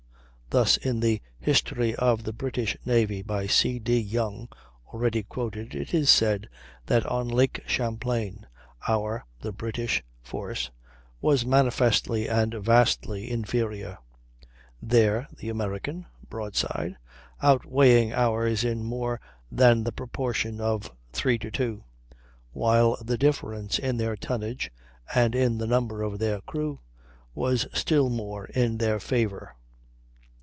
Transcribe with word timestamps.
Thus, 0.53 0.75
in 0.75 0.99
the 0.99 1.21
"History 1.39 1.95
of 1.95 2.25
the 2.25 2.33
British 2.33 2.75
Navy," 2.85 3.21
by 3.21 3.47
C. 3.47 3.79
D. 3.79 3.97
Yonge 3.97 4.49
(already 4.93 5.23
quoted), 5.23 5.73
it 5.73 5.93
is 5.93 6.09
said 6.09 6.49
that 6.87 7.05
on 7.05 7.29
Lake 7.29 7.61
Champlain 7.65 8.45
"our 8.85 9.23
(the 9.39 9.53
British) 9.53 10.03
force 10.21 10.69
was 11.21 11.45
manifestly 11.45 12.27
and 12.27 12.53
vastly 12.53 13.31
inferior, 13.31 13.97
their 14.81 15.29
(the 15.33 15.47
American) 15.47 16.05
broadside 16.29 16.97
outweighing 17.41 18.11
ours 18.11 18.65
in 18.65 18.83
more 18.83 19.21
than 19.49 19.85
the 19.85 19.93
proportion 19.93 20.59
of 20.59 20.91
three 21.13 21.37
to 21.39 21.49
two, 21.49 21.85
while 22.51 22.97
the 23.01 23.17
difference 23.17 23.79
in 23.79 23.95
their 23.95 24.17
tonnage 24.17 24.69
and 25.15 25.33
in 25.33 25.59
the 25.59 25.67
number 25.67 26.01
of 26.01 26.19
their 26.19 26.41
crews 26.41 26.77
was 27.33 27.67
still 27.71 28.09
more 28.09 28.47
in 28.47 28.79
their 28.79 28.99
favor." 28.99 29.55